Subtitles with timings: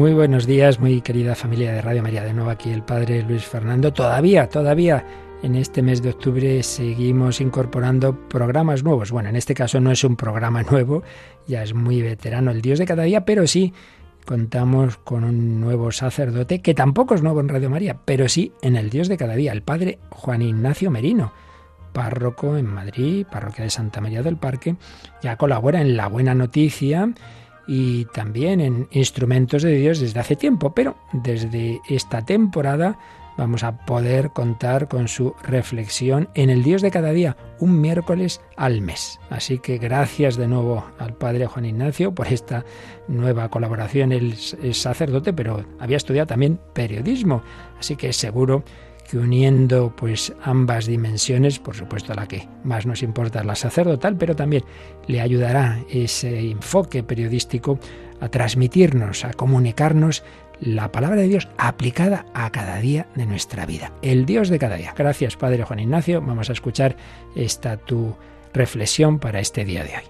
[0.00, 2.24] Muy buenos días, muy querida familia de Radio María.
[2.24, 3.92] De nuevo aquí el Padre Luis Fernando.
[3.92, 5.04] Todavía, todavía
[5.42, 9.10] en este mes de octubre seguimos incorporando programas nuevos.
[9.10, 11.02] Bueno, en este caso no es un programa nuevo,
[11.46, 13.74] ya es muy veterano el Dios de cada día, pero sí
[14.24, 18.76] contamos con un nuevo sacerdote que tampoco es nuevo en Radio María, pero sí en
[18.76, 21.34] el Dios de cada día, el Padre Juan Ignacio Merino
[21.92, 24.76] párroco en Madrid, parroquia de Santa María del Parque,
[25.22, 27.12] ya colabora en La Buena Noticia
[27.72, 32.98] y también en Instrumentos de Dios desde hace tiempo, pero desde esta temporada
[33.38, 38.40] vamos a poder contar con su reflexión en el Dios de cada día, un miércoles
[38.56, 39.20] al mes.
[39.30, 42.64] Así que gracias de nuevo al Padre Juan Ignacio por esta
[43.06, 44.10] nueva colaboración.
[44.10, 47.40] Él es sacerdote, pero había estudiado también periodismo,
[47.78, 48.64] así que seguro
[49.10, 54.36] que uniendo pues ambas dimensiones, por supuesto la que más nos importa la sacerdotal, pero
[54.36, 54.62] también
[55.08, 57.80] le ayudará ese enfoque periodístico
[58.20, 60.22] a transmitirnos, a comunicarnos
[60.60, 63.90] la palabra de Dios aplicada a cada día de nuestra vida.
[64.02, 64.94] El Dios de cada día.
[64.96, 66.20] Gracias, Padre Juan Ignacio.
[66.20, 66.94] Vamos a escuchar
[67.34, 68.14] esta tu
[68.52, 70.04] reflexión para este día de hoy.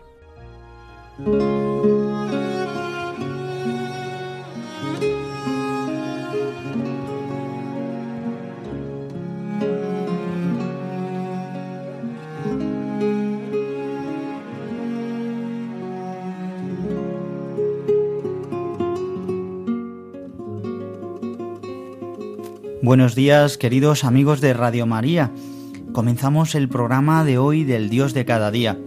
[22.83, 25.31] Buenos días, queridos amigos de Radio María.
[25.92, 28.78] Comenzamos el programa de hoy del Dios de cada día.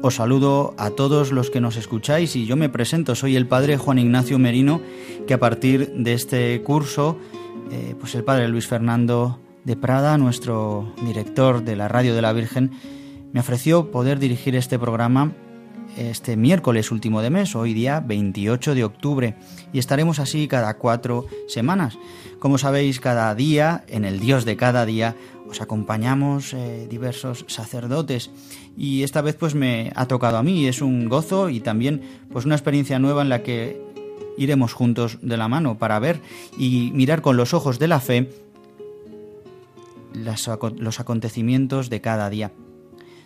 [0.00, 3.78] Os saludo a todos los que nos escucháis y yo me presento, soy el Padre
[3.78, 4.80] Juan Ignacio Merino,
[5.26, 7.18] que a partir de este curso,
[7.72, 12.32] eh, pues el Padre Luis Fernando de Prada, nuestro director de la Radio de la
[12.32, 12.70] Virgen,
[13.32, 15.32] me ofreció poder dirigir este programa
[15.96, 19.34] este miércoles último de mes, hoy día 28 de octubre,
[19.72, 21.98] y estaremos así cada cuatro semanas.
[22.38, 25.16] Como sabéis, cada día, en el Dios de cada día,
[25.48, 28.30] os acompañamos eh, diversos sacerdotes
[28.76, 32.02] y esta vez pues me ha tocado a mí, es un gozo y también
[32.32, 33.82] pues una experiencia nueva en la que
[34.38, 36.20] iremos juntos de la mano para ver
[36.56, 38.30] y mirar con los ojos de la fe
[40.14, 42.52] los acontecimientos de cada día.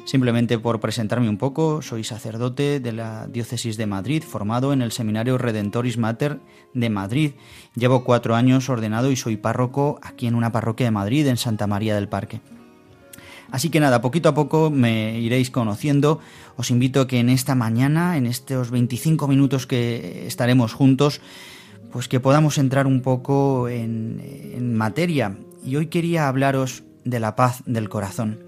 [0.05, 4.93] Simplemente por presentarme un poco, soy sacerdote de la Diócesis de Madrid, formado en el
[4.93, 6.41] Seminario Redentoris Mater
[6.75, 7.33] de Madrid.
[7.75, 11.67] Llevo cuatro años ordenado y soy párroco aquí en una parroquia de Madrid, en Santa
[11.67, 12.43] María del Parque.
[13.51, 16.21] Así que nada, poquito a poco me iréis conociendo.
[16.57, 21.23] Os invito a que en esta mañana, en estos 25 minutos que estaremos juntos,
[21.93, 24.21] pues que podamos entrar un poco en,
[24.55, 25.39] en materia.
[25.65, 28.44] Y hoy quería hablaros de la paz del corazón.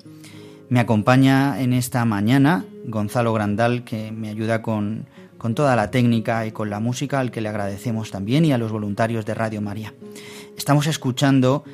[0.68, 5.06] Me acompaña en esta mañana Gonzalo Grandal, que me ayuda con,
[5.38, 8.58] con toda la técnica y con la música, al que le agradecemos también, y a
[8.58, 9.94] los voluntarios de Radio María.
[10.56, 11.64] Estamos escuchando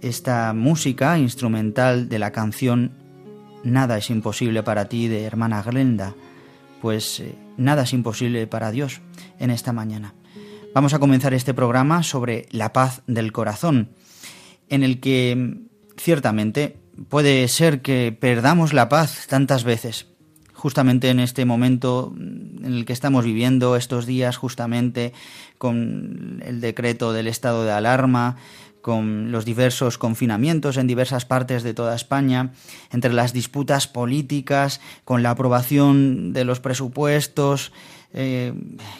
[0.00, 3.04] esta música instrumental de la canción
[3.64, 6.14] Nada es imposible para ti de hermana Glenda,
[6.82, 9.00] pues eh, nada es imposible para Dios
[9.38, 10.14] en esta mañana.
[10.74, 13.88] Vamos a comenzar este programa sobre la paz del corazón,
[14.68, 15.62] en el que
[15.96, 16.76] ciertamente
[17.08, 20.06] puede ser que perdamos la paz tantas veces,
[20.52, 25.12] justamente en este momento en el que estamos viviendo estos días, justamente
[25.58, 28.36] con el decreto del estado de alarma,
[28.80, 32.52] con los diversos confinamientos en diversas partes de toda España,
[32.92, 37.72] entre las disputas políticas, con la aprobación de los presupuestos,
[38.12, 38.52] eh,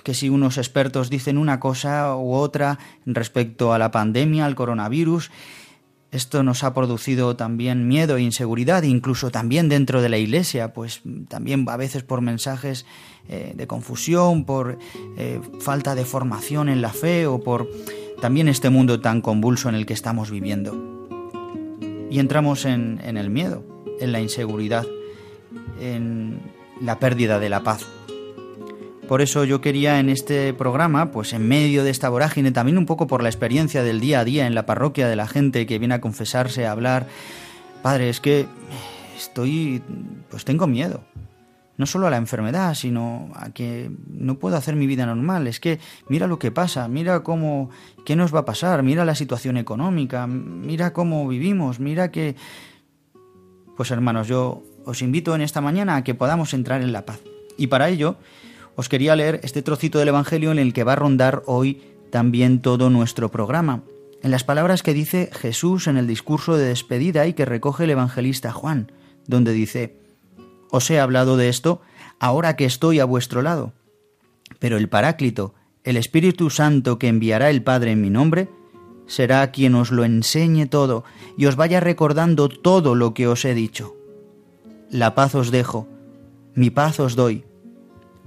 [0.02, 5.30] que si unos expertos dicen una cosa u otra respecto a la pandemia, al coronavirus,
[6.14, 11.02] esto nos ha producido también miedo e inseguridad, incluso también dentro de la Iglesia, pues
[11.26, 12.86] también a veces por mensajes
[13.28, 14.78] eh, de confusión, por
[15.18, 17.68] eh, falta de formación en la fe o por
[18.20, 21.08] también este mundo tan convulso en el que estamos viviendo.
[22.10, 23.64] Y entramos en el miedo,
[23.98, 24.86] en la inseguridad,
[25.80, 26.40] en
[26.80, 27.84] la pérdida de la paz.
[29.14, 32.84] Por eso yo quería en este programa, pues en medio de esta vorágine, también un
[32.84, 35.78] poco por la experiencia del día a día en la parroquia de la gente que
[35.78, 37.06] viene a confesarse, a hablar,
[37.80, 38.48] padre, es que
[39.16, 39.80] estoy,
[40.30, 41.04] pues tengo miedo.
[41.76, 45.46] No solo a la enfermedad, sino a que no puedo hacer mi vida normal.
[45.46, 45.78] Es que
[46.08, 47.70] mira lo que pasa, mira cómo,
[48.04, 52.34] qué nos va a pasar, mira la situación económica, mira cómo vivimos, mira que...
[53.76, 57.20] Pues hermanos, yo os invito en esta mañana a que podamos entrar en la paz.
[57.56, 58.16] Y para ello
[58.76, 62.60] os quería leer este trocito del Evangelio en el que va a rondar hoy también
[62.60, 63.82] todo nuestro programa,
[64.22, 67.90] en las palabras que dice Jesús en el discurso de despedida y que recoge el
[67.90, 68.90] evangelista Juan,
[69.26, 69.98] donde dice,
[70.70, 71.82] Os he hablado de esto
[72.18, 73.72] ahora que estoy a vuestro lado,
[74.58, 78.48] pero el Paráclito, el Espíritu Santo que enviará el Padre en mi nombre,
[79.06, 81.04] será quien os lo enseñe todo
[81.36, 83.94] y os vaya recordando todo lo que os he dicho.
[84.90, 85.86] La paz os dejo,
[86.54, 87.44] mi paz os doy.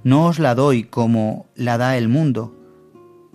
[0.08, 2.56] No os la doy como la da el mundo.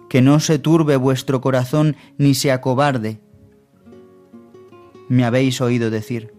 [0.09, 3.21] Que no se turbe vuestro corazón ni se acobarde.
[5.07, 6.33] Me habéis oído decir,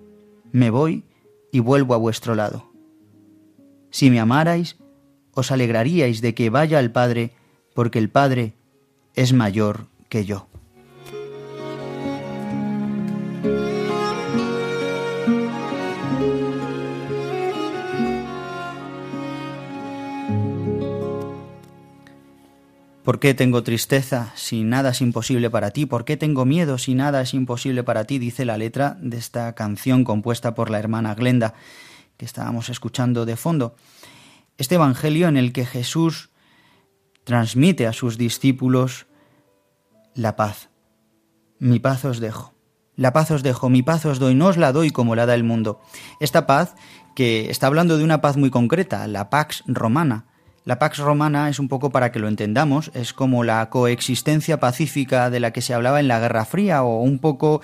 [0.52, 1.04] me voy
[1.52, 2.72] y vuelvo a vuestro lado.
[3.92, 4.80] Si me amarais,
[5.36, 7.36] os alegraríais de que vaya al Padre,
[7.76, 8.56] porque el Padre
[9.14, 10.48] es mayor que yo.
[23.14, 25.86] ¿Por qué tengo tristeza si nada es imposible para ti?
[25.86, 28.18] ¿Por qué tengo miedo si nada es imposible para ti?
[28.18, 31.54] Dice la letra de esta canción compuesta por la hermana Glenda
[32.18, 33.76] que estábamos escuchando de fondo.
[34.58, 36.32] Este Evangelio en el que Jesús
[37.24, 39.06] transmite a sus discípulos
[40.16, 40.72] la paz.
[41.60, 42.56] Mi paz os dejo.
[42.96, 45.36] La paz os dejo, mi paz os doy, no os la doy como la da
[45.36, 45.80] el mundo.
[46.20, 46.74] Esta paz
[47.16, 50.33] que está hablando de una paz muy concreta, la Pax Romana,
[50.66, 55.30] la Pax Romana es un poco para que lo entendamos, es como la coexistencia pacífica
[55.30, 57.62] de la que se hablaba en la Guerra Fría o un poco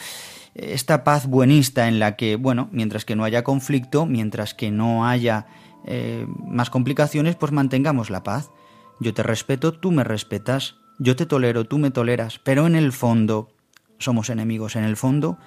[0.55, 4.71] eh, esta paz buenista en la que, bueno, mientras que no haya conflicto, mientras que
[4.71, 5.47] no haya
[5.85, 8.51] eh, más complicaciones, pues mantengamos la paz.
[8.99, 12.91] Yo te respeto, tú me respetas, yo te tolero, tú me toleras, pero en el
[12.91, 13.53] fondo
[13.97, 15.37] somos enemigos, en el fondo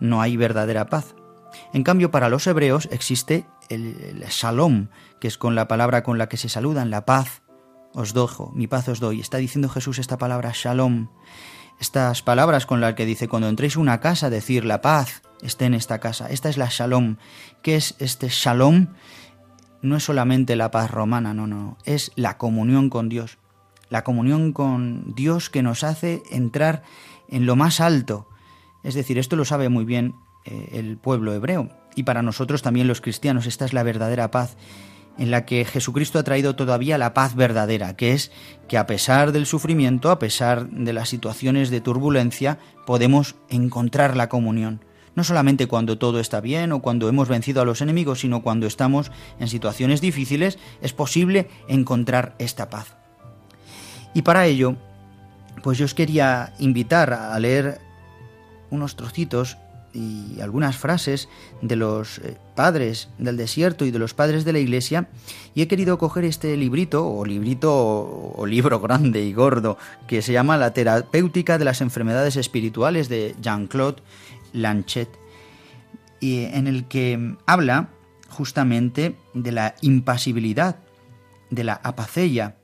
[0.00, 1.14] no hay verdadera paz.
[1.74, 3.44] En cambio, para los hebreos existe
[3.74, 4.88] el, shalom,
[5.20, 7.42] que es con la palabra con la que se saludan, la paz.
[7.94, 9.20] Os dejo, mi paz os doy.
[9.20, 11.08] Está diciendo Jesús esta palabra shalom.
[11.80, 15.66] Estas palabras con las que dice, cuando entréis a una casa, decir la paz esté
[15.66, 16.28] en esta casa.
[16.28, 17.16] Esta es la shalom.
[17.62, 18.88] ¿Qué es este shalom?
[19.82, 23.38] No es solamente la paz romana, no, no, es la comunión con Dios.
[23.88, 26.82] La comunión con Dios que nos hace entrar
[27.28, 28.28] en lo más alto.
[28.84, 30.14] Es decir, esto lo sabe muy bien
[30.44, 33.46] eh, el pueblo hebreo y para nosotros también los cristianos.
[33.46, 34.56] Esta es la verdadera paz
[35.18, 38.32] en la que Jesucristo ha traído todavía la paz verdadera, que es
[38.68, 44.28] que a pesar del sufrimiento, a pesar de las situaciones de turbulencia, podemos encontrar la
[44.28, 44.84] comunión.
[45.14, 48.66] No solamente cuando todo está bien o cuando hemos vencido a los enemigos, sino cuando
[48.66, 52.96] estamos en situaciones difíciles, es posible encontrar esta paz.
[54.14, 54.76] Y para ello,
[55.62, 57.80] pues yo os quería invitar a leer
[58.70, 59.58] unos trocitos
[59.94, 61.28] y algunas frases
[61.60, 65.08] de los eh, padres del desierto y de los padres de la iglesia
[65.54, 67.72] y he querido coger este librito o librito
[68.36, 73.34] o, libro grande y gordo que se llama La terapéutica de las enfermedades espirituales de
[73.40, 74.02] Jean-Claude
[74.52, 75.08] Lanchet
[76.20, 77.88] y en el que habla
[78.28, 80.76] justamente de la impasibilidad,
[81.50, 82.56] de la apacella,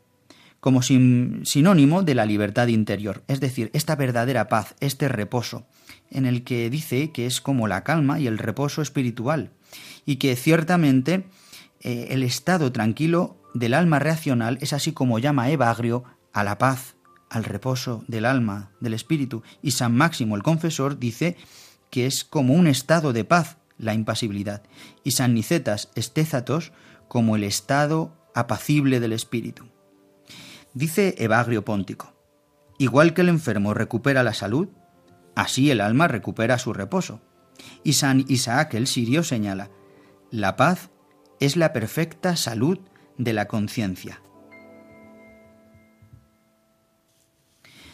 [0.61, 5.67] como sinónimo de la libertad interior, es decir, esta verdadera paz, este reposo
[6.11, 9.53] en el que dice que es como la calma y el reposo espiritual,
[10.05, 11.27] y que ciertamente
[11.81, 16.97] eh, el estado tranquilo del alma reaccional es así como llama Evagrio a la paz,
[17.31, 21.37] al reposo del alma, del espíritu, y San Máximo el confesor dice
[21.91, 24.63] que es como un estado de paz, la impasibilidad,
[25.05, 26.73] y San Nicetas Estézatos
[27.07, 29.67] como el estado apacible del espíritu.
[30.79, 32.15] Dice Evagrio Póntico,
[32.79, 34.69] igual que el enfermo recupera la salud,
[35.35, 37.21] Así el alma recupera su reposo.
[37.83, 39.71] Y San Isaac el sirio señala,
[40.31, 40.91] la paz
[41.41, 42.79] es la perfecta salud
[43.17, 44.23] de la conciencia.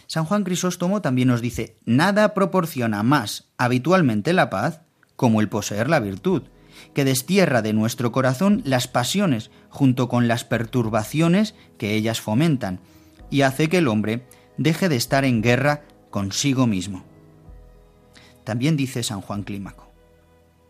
[0.06, 4.82] San Juan Crisóstomo también nos dice, nada proporciona más habitualmente la paz
[5.16, 6.42] como el poseer la virtud,
[6.94, 12.80] que destierra de nuestro corazón las pasiones junto con las perturbaciones que ellas fomentan,
[13.30, 14.26] y hace que el hombre
[14.56, 17.04] deje de estar en guerra consigo mismo.
[18.44, 19.90] También dice San Juan Clímaco,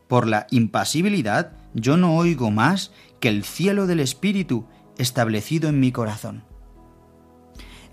[0.09, 5.93] por la impasibilidad yo no oigo más que el cielo del Espíritu establecido en mi
[5.93, 6.45] corazón.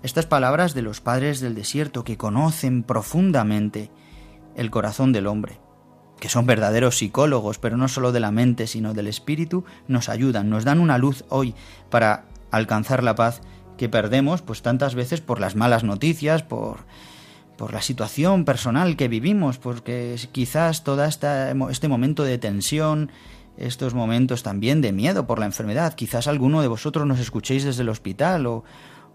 [0.02, 3.90] Estas palabras de los padres del desierto que conocen profundamente
[4.56, 5.60] el corazón del hombre,
[6.22, 10.50] que son verdaderos psicólogos, pero no solo de la mente, sino del espíritu, nos ayudan,
[10.50, 11.52] nos dan una luz hoy
[11.90, 13.40] para alcanzar la paz
[13.76, 16.86] que perdemos pues tantas veces por las malas noticias, por
[17.56, 23.10] por la situación personal que vivimos, porque quizás todo este momento de tensión,
[23.56, 27.82] estos momentos también de miedo por la enfermedad, quizás alguno de vosotros nos escuchéis desde
[27.82, 28.62] el hospital o,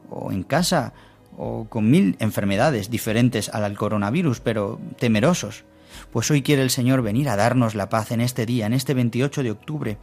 [0.10, 0.92] o en casa
[1.38, 5.64] o con mil enfermedades diferentes al coronavirus, pero temerosos.
[6.12, 8.94] Pues hoy quiere el Señor venir a darnos la paz en este día, en este
[8.94, 9.98] 28 de octubre,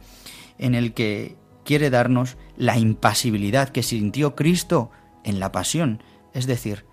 [0.57, 4.91] en el que quiere darnos la impasibilidad que sintió Cristo
[5.23, 6.01] en la pasión,
[6.33, 6.85] es decir,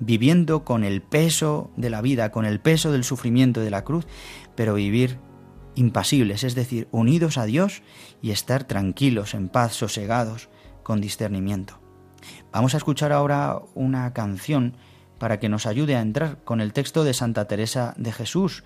[0.00, 4.06] viviendo con el peso de la vida, con el peso del sufrimiento de la cruz,
[4.54, 5.18] pero vivir
[5.74, 7.82] impasibles, es decir, unidos a Dios
[8.22, 10.48] y estar tranquilos, en paz, sosegados,
[10.82, 11.80] con discernimiento.
[12.52, 14.76] Vamos a escuchar ahora una canción
[15.18, 18.64] para que nos ayude a entrar con el texto de Santa Teresa de Jesús,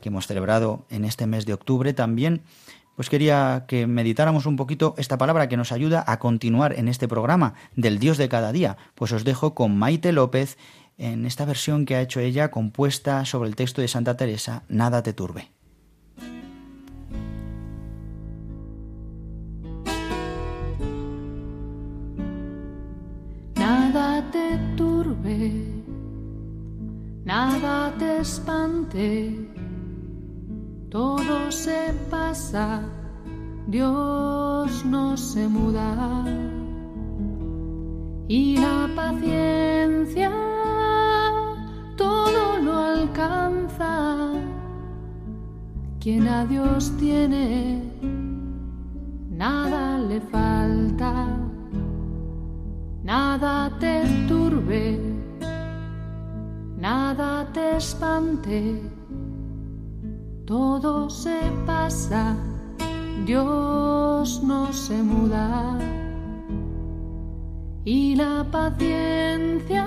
[0.00, 2.42] que hemos celebrado en este mes de octubre también,
[2.96, 7.08] pues quería que meditáramos un poquito esta palabra que nos ayuda a continuar en este
[7.08, 8.76] programa del Dios de cada día.
[8.94, 10.58] Pues os dejo con Maite López
[10.98, 15.02] en esta versión que ha hecho ella compuesta sobre el texto de Santa Teresa, Nada
[15.02, 15.50] te turbe.
[27.32, 29.52] Nada te espante
[30.90, 32.82] todo se pasa,
[33.66, 36.26] Dios no se muda.
[38.28, 40.30] Y la paciencia
[41.96, 44.32] todo lo alcanza.
[46.00, 47.82] Quien a Dios tiene,
[49.30, 51.28] nada le falta,
[53.02, 55.00] nada te turbe,
[56.92, 58.58] nada te espante
[60.44, 62.36] todo se pasa,
[63.24, 65.78] Dios no se muda.
[67.84, 69.86] Y la paciencia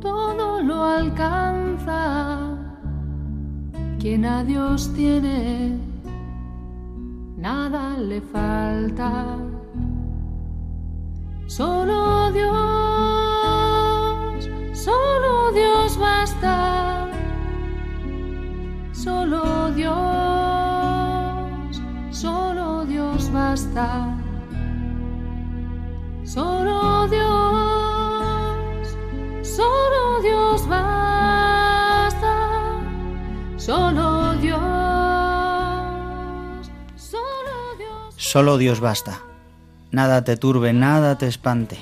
[0.00, 2.38] todo lo alcanza.
[3.98, 5.78] Quien a Dios tiene,
[7.36, 9.38] nada le falta.
[11.46, 13.09] Solo Dios,
[16.40, 17.06] Basta
[18.92, 19.94] Solo Dios,
[22.10, 24.16] solo Dios basta.
[26.24, 28.96] Solo Dios,
[29.42, 32.36] solo Dios basta.
[33.56, 34.60] Solo Dios,
[36.96, 38.14] solo Dios.
[38.16, 39.20] Solo Dios basta.
[39.90, 41.78] Nada te turbe, nada te espante.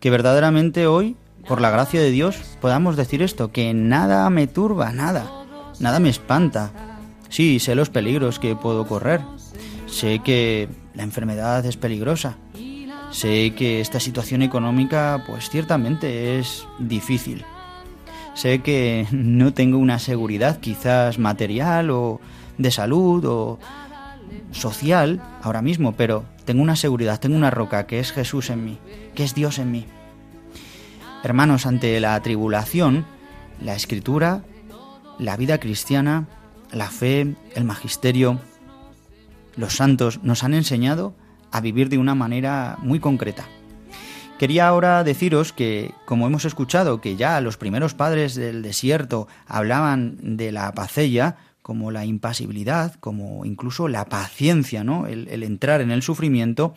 [0.00, 1.16] Que verdaderamente hoy,
[1.46, 5.40] por la gracia de Dios, podamos decir esto, que nada me turba, nada
[5.80, 6.70] nada me espanta.
[7.28, 9.20] Sí, sé los peligros que puedo correr.
[9.86, 12.36] Sé que la enfermedad es peligrosa.
[13.10, 17.44] Sé que esta situación económica, pues ciertamente es difícil.
[18.34, 22.20] Sé que no tengo una seguridad quizás material o
[22.58, 23.58] de salud o
[24.52, 28.78] social ahora mismo, pero tengo una seguridad, tengo una roca que es Jesús en mí,
[29.14, 29.86] que es Dios en mí.
[31.22, 33.04] Hermanos, ante la tribulación,
[33.62, 34.42] la escritura
[35.20, 36.26] la vida cristiana,
[36.72, 38.40] la fe, el magisterio,
[39.54, 41.14] los santos nos han enseñado
[41.52, 43.46] a vivir de una manera muy concreta.
[44.38, 50.16] Quería ahora deciros que, como hemos escuchado que ya los primeros padres del desierto hablaban
[50.38, 55.06] de la pacella como la impasibilidad, como incluso la paciencia, ¿no?
[55.06, 56.74] el, entrar en el sufrimiento,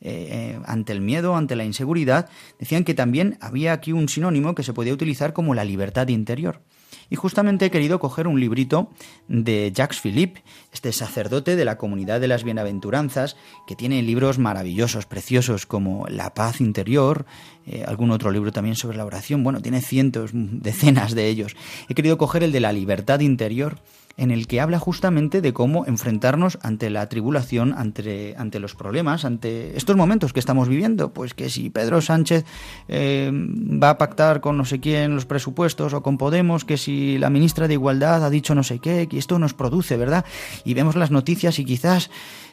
[0.00, 4.54] eh, eh, ante el miedo, ante la inseguridad, decían que también había aquí un sinónimo
[4.54, 6.60] que se podía utilizar como la libertad interior.
[7.08, 8.90] Y justamente he querido coger un librito
[9.28, 13.36] de Jacques Philippe, este sacerdote de la comunidad de las bienaventuranzas,
[13.66, 17.26] que tiene libros maravillosos, preciosos, como La paz interior,
[17.66, 21.56] eh, algún otro libro también sobre la oración, bueno, tiene cientos, decenas de ellos.
[21.88, 23.78] He querido coger el de la libertad interior,
[24.16, 29.24] en el que habla justamente de cómo enfrentarnos ante la tribulación, ante, ante los problemas,
[29.24, 31.12] ante estos momentos que estamos viviendo.
[31.12, 32.44] Pues que si Pedro Sánchez
[32.88, 37.18] eh, va a pactar con no sé quién los presupuestos o con Podemos, que si
[37.18, 40.24] la ministra de Igualdad ha dicho no sé qué, que esto nos produce, ¿verdad?
[40.64, 42.10] Y vemos las noticias y quizás...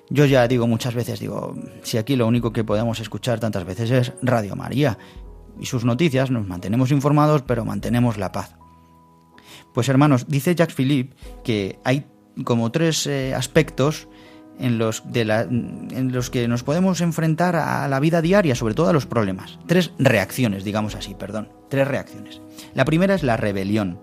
[0.09, 3.89] Yo ya digo muchas veces, digo, si aquí lo único que podemos escuchar tantas veces
[3.89, 4.97] es Radio María
[5.57, 8.53] y sus noticias, nos mantenemos informados, pero mantenemos la paz.
[9.73, 12.05] Pues hermanos, dice Jacques Philippe que hay
[12.45, 14.07] como tres eh, aspectos
[14.59, 18.75] en los, de la, en los que nos podemos enfrentar a la vida diaria, sobre
[18.75, 19.59] todo a los problemas.
[19.67, 21.49] Tres reacciones, digamos así, perdón.
[21.69, 22.41] Tres reacciones.
[22.73, 23.99] La primera es la rebelión.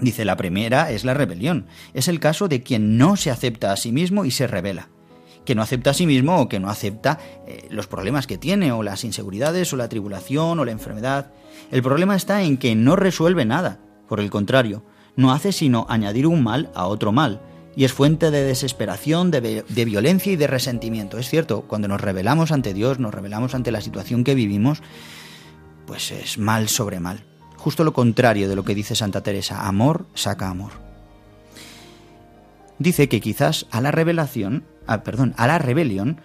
[0.00, 1.66] Dice, la primera es la rebelión.
[1.94, 4.88] Es el caso de quien no se acepta a sí mismo y se revela.
[5.44, 8.72] Que no acepta a sí mismo o que no acepta eh, los problemas que tiene,
[8.72, 11.32] o las inseguridades, o la tribulación, o la enfermedad.
[11.70, 13.78] El problema está en que no resuelve nada.
[14.08, 14.82] Por el contrario,
[15.16, 17.40] no hace sino añadir un mal a otro mal,
[17.76, 21.18] y es fuente de desesperación, de, violencia y de resentimiento.
[21.18, 24.82] Es cierto, cuando nos rebelamos ante Dios, nos rebelamos ante la situación que vivimos,
[25.86, 27.24] pues es mal sobre mal.
[27.58, 30.72] Justo lo contrario de lo que dice Santa Teresa, amor saca amor.
[32.78, 36.20] Dice que quizás a la revelación, ah, perdón, a la rebelión,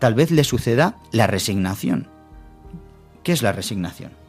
[0.00, 2.08] tal vez le suceda la resignación.
[3.22, 4.23] ¿Qué es la resignación?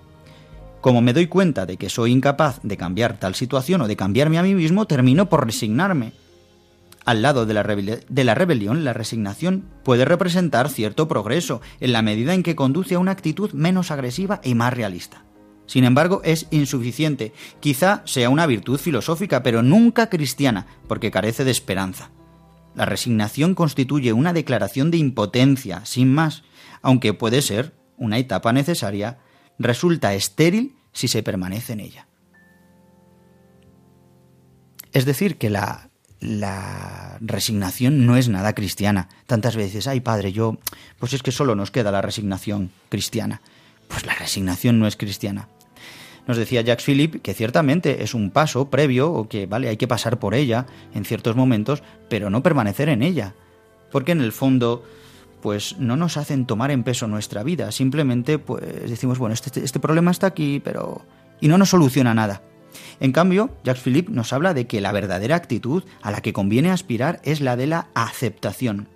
[0.85, 4.37] Como me doy cuenta de que soy incapaz de cambiar tal situación o de cambiarme
[4.37, 6.13] a mí mismo, termino por resignarme.
[7.05, 12.03] Al lado de la, de la, rebelión, la resignación puede representar cierto progreso, en la
[12.03, 15.23] medida en que conduce a una actitud menos agresiva y más realista.
[15.65, 17.33] Sin embargo, es insuficiente.
[17.61, 22.11] Quizá sea una virtud filosófica, pero nunca cristiana, porque carece de esperanza.
[22.75, 26.43] La resignación constituye una declaración de impotencia, sin más,
[26.83, 29.17] aunque puede ser una etapa necesaria,
[29.59, 32.07] resulta estéril si se permanece en ella.
[34.95, 35.89] Es decir, que la,
[37.19, 39.09] resignación no es nada cristiana.
[39.27, 40.57] Tantas veces, ay padre, yo,
[40.97, 43.41] pues es que solo nos queda la resignación cristiana.
[43.89, 45.49] Pues la resignación no es cristiana.
[46.27, 49.87] Nos decía Jacques Philippe que ciertamente es un paso previo o que, vale, hay que
[49.87, 53.35] pasar por ella en ciertos momentos, pero no permanecer en ella.
[53.91, 54.83] Porque en el fondo,
[55.41, 57.71] pues no nos hacen tomar en peso nuestra vida.
[57.71, 61.05] Simplemente, pues decimos, bueno, este, este problema está aquí, pero...
[61.39, 62.41] y no nos soluciona nada.
[62.99, 66.71] En cambio, Jacques Philippe nos habla de que la verdadera actitud a la que conviene
[66.71, 68.87] aspirar es la de la aceptación.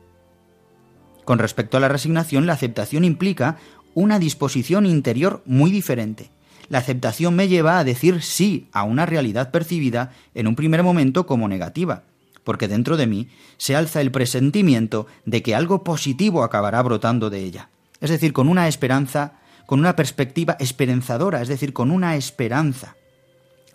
[1.24, 3.58] Con respecto a la resignación, la aceptación implica
[3.94, 6.32] una disposición interior muy diferente
[6.70, 11.26] la aceptación me lleva a decir sí a una realidad percibida en un primer momento
[11.26, 12.04] como negativa,
[12.50, 17.44] porque dentro de mí se alza el presentimiento de que algo positivo acabará brotando de
[17.44, 17.70] ella.
[18.02, 19.34] Es decir, con una esperanza,
[19.68, 22.96] con una perspectiva esperanzadora, es decir, con una esperanza.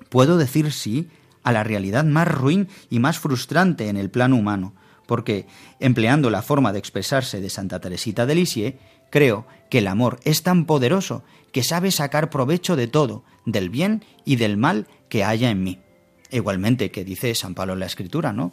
[0.09, 1.09] Puedo decir sí
[1.45, 4.75] a la realidad más ruin y más frustrante en el plano humano,
[5.07, 5.47] porque,
[5.79, 8.75] empleando la forma de expresarse de Santa Teresita de Lisieux,
[9.09, 14.05] creo que el amor es tan poderoso que sabe sacar provecho de todo, del bien
[14.25, 15.84] y del mal que haya en mí.
[16.31, 18.53] Igualmente que dice San Pablo en la Escritura, ¿no?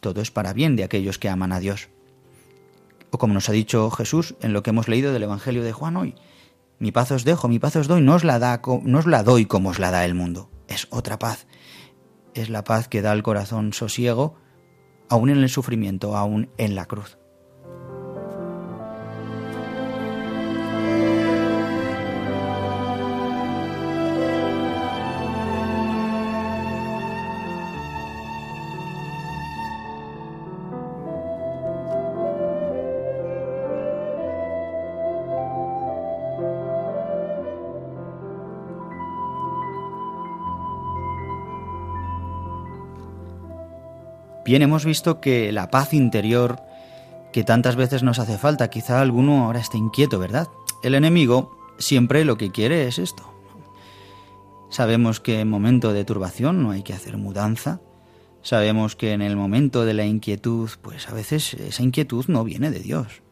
[0.00, 1.88] Todo es para bien de aquellos que aman a Dios.
[3.10, 5.96] O como nos ha dicho Jesús en lo que hemos leído del Evangelio de Juan
[5.96, 6.14] hoy,
[6.78, 9.22] mi paz os dejo, mi paz os doy, no os la, da, no os la
[9.22, 10.48] doy como os la da el mundo.
[10.66, 11.46] Es otra paz.
[12.32, 14.36] Es la paz que da al corazón sosiego,
[15.10, 17.19] aún en el sufrimiento, aún en la cruz.
[44.50, 46.60] Bien, hemos visto que la paz interior
[47.32, 50.48] que tantas veces nos hace falta, quizá alguno ahora esté inquieto, ¿verdad?
[50.82, 53.32] El enemigo siempre lo que quiere es esto.
[54.68, 57.80] Sabemos que en momento de turbación no hay que hacer mudanza.
[58.42, 62.72] Sabemos que en el momento de la inquietud, pues a veces esa inquietud no viene
[62.72, 63.22] de Dios.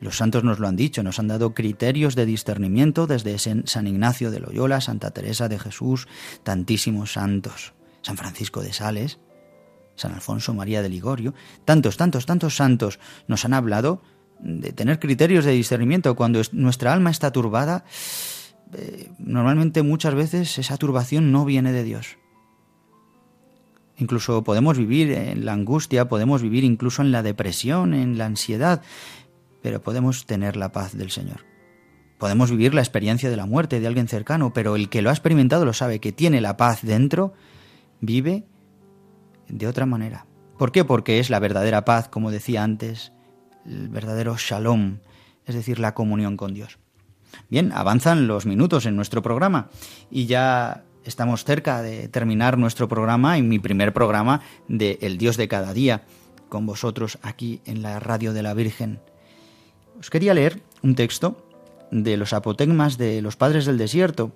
[0.00, 4.30] Los santos nos lo han dicho, nos han dado criterios de discernimiento desde San Ignacio
[4.30, 6.08] de Loyola, Santa Teresa de Jesús,
[6.42, 7.72] tantísimos santos,
[8.02, 9.18] San Francisco de Sales.
[9.98, 11.34] San Alfonso María de Ligorio,
[11.64, 14.00] tantos, tantos, tantos santos nos han hablado
[14.40, 17.84] de tener criterios de discernimiento cuando nuestra alma está turbada.
[18.74, 22.16] Eh, normalmente muchas veces esa turbación no viene de Dios.
[23.96, 28.82] Incluso podemos vivir en la angustia, podemos vivir incluso en la depresión, en la ansiedad,
[29.60, 31.44] pero podemos tener la paz del Señor.
[32.18, 35.12] Podemos vivir la experiencia de la muerte de alguien cercano, pero el que lo ha
[35.12, 37.32] experimentado lo sabe, que tiene la paz dentro,
[38.00, 38.44] vive
[39.48, 40.26] de otra manera.
[40.58, 40.84] ¿Por qué?
[40.84, 43.12] Porque es la verdadera paz, como decía antes,
[43.64, 44.98] el verdadero shalom,
[45.46, 46.78] es decir, la comunión con Dios.
[47.48, 49.68] Bien, avanzan los minutos en nuestro programa
[50.10, 55.36] y ya estamos cerca de terminar nuestro programa y mi primer programa de El Dios
[55.36, 56.02] de cada día
[56.48, 59.00] con vosotros aquí en la radio de la Virgen.
[59.98, 61.44] Os quería leer un texto
[61.90, 64.32] de los apotegmas de los padres del desierto,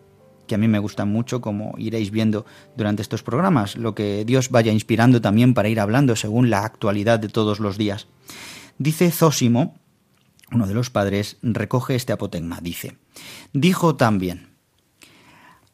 [0.53, 2.45] que a mí me gustan mucho, como iréis viendo
[2.77, 7.19] durante estos programas, lo que Dios vaya inspirando también para ir hablando según la actualidad
[7.19, 8.07] de todos los días.
[8.77, 9.81] Dice Zósimo,
[10.51, 12.99] uno de los padres, recoge este apotegma, dice,
[13.55, 14.51] dijo también,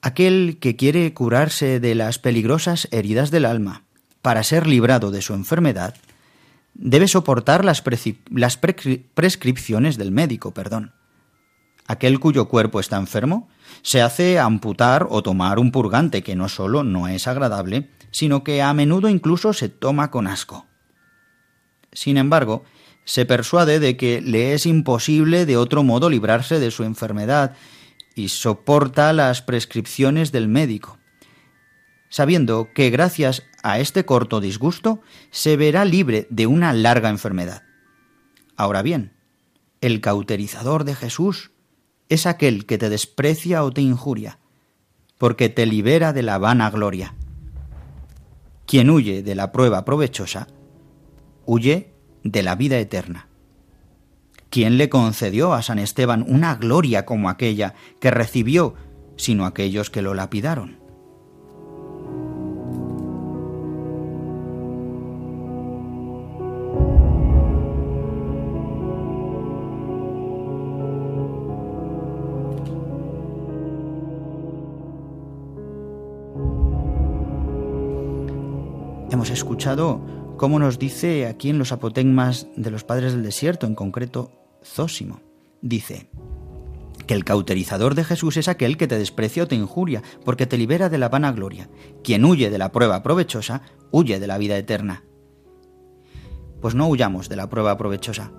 [0.00, 3.82] aquel que quiere curarse de las peligrosas heridas del alma
[4.22, 5.96] para ser librado de su enfermedad,
[6.74, 7.82] debe soportar las,
[8.30, 10.92] las prescripciones del médico, perdón.
[11.88, 13.48] Aquel cuyo cuerpo está enfermo
[13.82, 18.62] se hace amputar o tomar un purgante que no solo no es agradable, sino que
[18.62, 20.66] a menudo incluso se toma con asco.
[21.92, 22.64] Sin embargo,
[23.04, 27.54] se persuade de que le es imposible de otro modo librarse de su enfermedad
[28.14, 30.98] y soporta las prescripciones del médico,
[32.10, 35.00] sabiendo que gracias a este corto disgusto
[35.30, 37.62] se verá libre de una larga enfermedad.
[38.56, 39.12] Ahora bien,
[39.80, 41.52] el cauterizador de Jesús
[42.08, 44.38] es aquel que te desprecia o te injuria,
[45.18, 47.14] porque te libera de la vana gloria.
[48.66, 50.48] Quien huye de la prueba provechosa,
[51.46, 51.92] huye
[52.22, 53.28] de la vida eterna.
[54.50, 58.74] ¿Quién le concedió a San Esteban una gloria como aquella que recibió,
[59.16, 60.78] sino aquellos que lo lapidaron?
[79.58, 80.00] Escuchado
[80.36, 84.30] cómo nos dice aquí en los apotegmas de los padres del desierto, en concreto
[84.62, 85.20] Zósimo.
[85.62, 86.08] Dice
[87.08, 90.58] que el cauterizador de Jesús es aquel que te desprecia o te injuria, porque te
[90.58, 91.68] libera de la vanagloria.
[92.04, 95.02] Quien huye de la prueba provechosa, huye de la vida eterna.
[96.60, 98.30] Pues no huyamos de la prueba provechosa.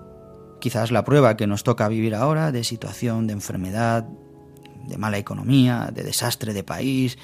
[0.58, 4.08] Quizás la prueba que nos toca vivir ahora, de situación, de enfermedad,
[4.88, 7.18] de mala economía, de desastre de país,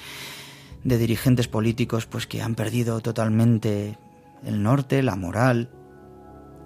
[0.87, 3.97] de dirigentes políticos pues que han perdido totalmente
[4.45, 5.69] el norte, la moral,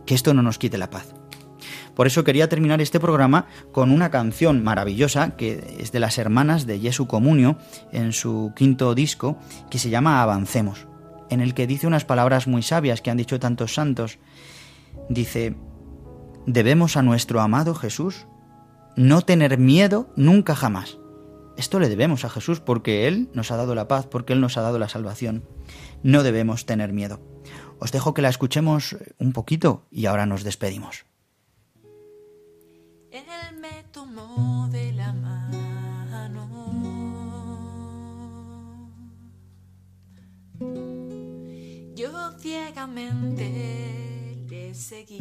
[0.05, 1.15] que esto no nos quite la paz.
[1.95, 6.67] Por eso quería terminar este programa con una canción maravillosa que es de las hermanas
[6.67, 7.57] de Jesu Comunio
[7.91, 9.39] en su quinto disco
[9.71, 10.85] que se llama Avancemos,
[11.31, 14.19] en el que dice unas palabras muy sabias que han dicho tantos santos.
[15.09, 15.55] Dice,
[16.45, 18.27] debemos a nuestro amado Jesús
[18.95, 21.00] no tener miedo nunca jamás.
[21.57, 24.57] Esto le debemos a Jesús porque Él nos ha dado la paz, porque Él nos
[24.57, 25.43] ha dado la salvación.
[26.03, 27.19] No debemos tener miedo.
[27.79, 31.05] Os dejo que la escuchemos un poquito y ahora nos despedimos.
[33.11, 33.23] Él
[33.59, 35.61] me tomó de la mano.
[41.95, 45.19] Yo ciegamente le seguí.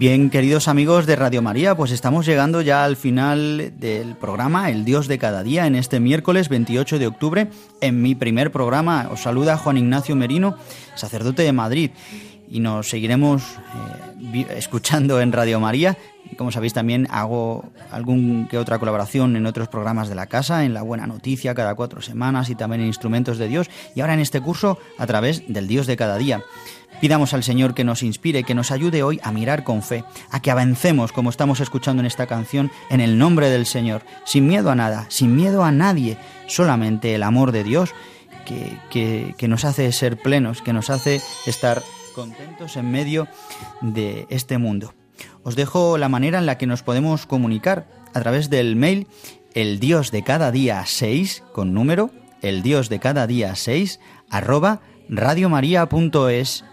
[0.00, 4.86] Bien, queridos amigos de Radio María, pues estamos llegando ya al final del programa El
[4.86, 7.50] Dios de cada día en este miércoles 28 de octubre.
[7.82, 10.56] En mi primer programa os saluda Juan Ignacio Merino,
[10.94, 11.90] sacerdote de Madrid,
[12.48, 13.42] y nos seguiremos
[14.32, 15.98] eh, escuchando en Radio María.
[16.38, 20.72] Como sabéis también hago algún que otra colaboración en otros programas de la casa, en
[20.72, 24.20] La Buena Noticia cada cuatro semanas y también en Instrumentos de Dios y ahora en
[24.20, 26.42] este curso a través del Dios de cada día.
[27.00, 30.40] Pidamos al Señor que nos inspire, que nos ayude hoy a mirar con fe, a
[30.40, 34.70] que avancemos, como estamos escuchando en esta canción, en el nombre del Señor, sin miedo
[34.70, 37.94] a nada, sin miedo a nadie, solamente el amor de Dios
[38.90, 41.82] que, que, nos hace ser plenos, que nos hace estar
[42.14, 43.28] contentos en medio
[43.80, 44.94] de este mundo.
[45.42, 49.06] Os dejo la manera en la que nos podemos comunicar a través del mail
[49.54, 52.10] el dios de cada día 6 con número
[52.42, 56.64] el dios de cada día 6 arroba radiomaria.es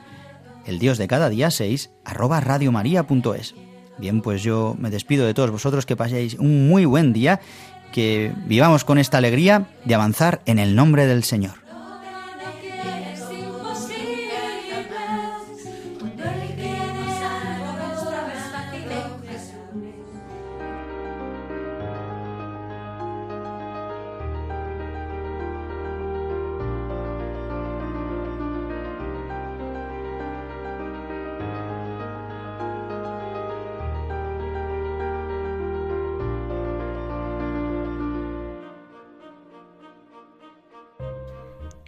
[0.68, 3.56] el Dios de cada día 6, arroba radiomaria.es.
[3.98, 7.40] Bien, pues yo me despido de todos vosotros, que paséis un muy buen día,
[7.92, 11.67] que vivamos con esta alegría de avanzar en el nombre del Señor.